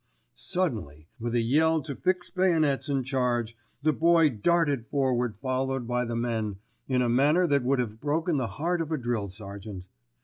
Suddenly, 0.33 1.09
with 1.19 1.35
a 1.35 1.41
yell 1.43 1.79
to 1.83 1.93
fix 1.95 2.31
bayonets 2.31 2.89
and 2.89 3.05
charge, 3.05 3.55
the 3.83 3.93
Boy 3.93 4.29
darted 4.31 4.87
forward 4.87 5.35
followed 5.37 5.85
by 5.87 6.05
the 6.05 6.15
men 6.15 6.57
in 6.87 7.03
a 7.03 7.07
manner 7.07 7.45
that 7.45 7.61
would 7.61 7.77
have 7.77 8.01
broken 8.01 8.37
the 8.37 8.47
heart 8.47 8.81
of 8.81 8.91
a 8.91 8.97
drill 8.97 9.27
sergeant. 9.27 9.85